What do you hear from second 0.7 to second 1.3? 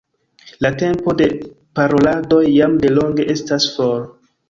tempo de